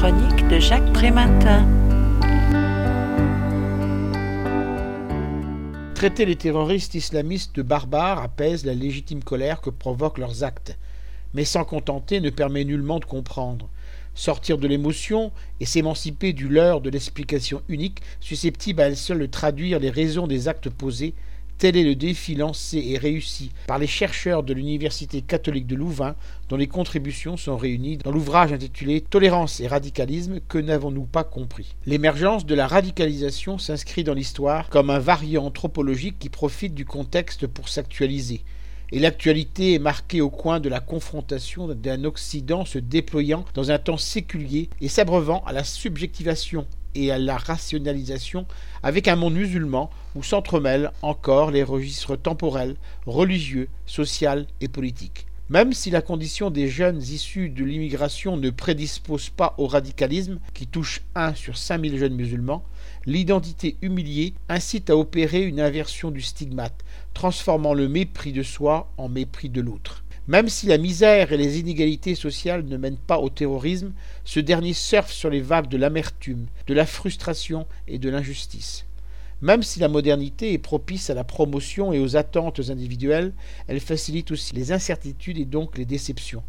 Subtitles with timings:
[0.00, 1.68] chronique de Jacques Prématin.
[5.94, 10.78] Traiter les terroristes islamistes de barbares apaise la légitime colère que provoquent leurs actes.
[11.34, 13.68] Mais sans contenter ne permet nullement de comprendre.
[14.14, 19.26] Sortir de l'émotion et s'émanciper du leurre de l'explication unique, susceptible à elle seule de
[19.26, 21.12] traduire les raisons des actes posés,
[21.60, 26.16] Tel est le défi lancé et réussi par les chercheurs de l'Université catholique de Louvain,
[26.48, 31.74] dont les contributions sont réunies dans l'ouvrage intitulé Tolérance et radicalisme, que n'avons-nous pas compris?
[31.84, 37.46] L'émergence de la radicalisation s'inscrit dans l'histoire comme un variant anthropologique qui profite du contexte
[37.46, 38.40] pour s'actualiser.
[38.90, 43.78] Et l'actualité est marquée au coin de la confrontation d'un Occident se déployant dans un
[43.78, 48.46] temps séculier et s'abreuvant à la subjectivation et à la rationalisation
[48.82, 52.76] avec un monde musulman où s'entremêlent encore les registres temporels,
[53.06, 55.26] religieux, social et politiques.
[55.50, 60.68] Même si la condition des jeunes issus de l'immigration ne prédispose pas au radicalisme, qui
[60.68, 62.64] touche 1 sur 5000 jeunes musulmans,
[63.04, 66.84] l'identité humiliée incite à opérer une inversion du stigmate,
[67.14, 70.04] transformant le mépris de soi en mépris de l'autre.
[70.30, 73.90] Même si la misère et les inégalités sociales ne mènent pas au terrorisme,
[74.24, 78.86] ce dernier surfe sur les vagues de l'amertume, de la frustration et de l'injustice.
[79.42, 83.32] Même si la modernité est propice à la promotion et aux attentes individuelles,
[83.66, 86.44] elle facilite aussi les incertitudes et donc les déceptions.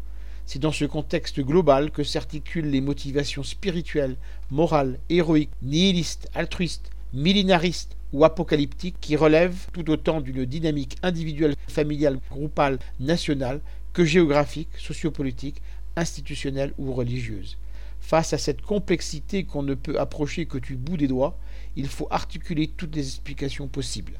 [0.46, 4.14] C'est dans ce contexte global que s'articulent les motivations spirituelles,
[4.52, 12.18] morales, héroïques, nihilistes, altruistes, millénaristes ou apocalyptiques qui relèvent tout autant d'une dynamique individuelle, familiale,
[12.30, 13.60] groupale, nationale
[13.92, 15.62] que géographique, sociopolitique,
[15.96, 17.58] institutionnelle ou religieuse.
[18.00, 21.38] Face à cette complexité qu'on ne peut approcher que du bout des doigts,
[21.76, 24.18] il faut articuler toutes les explications possibles.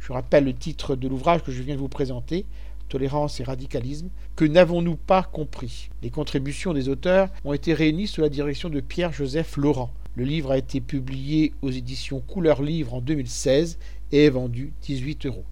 [0.00, 2.46] Je rappelle le titre de l'ouvrage que je viens de vous présenter,
[2.88, 5.88] Tolérance et radicalisme, que n'avons-nous pas compris?
[6.02, 9.90] Les contributions des auteurs ont été réunies sous la direction de Pierre-Joseph Laurent.
[10.16, 13.78] Le livre a été publié aux éditions Couleur Livre en 2016
[14.12, 15.44] et est vendu 18 euros.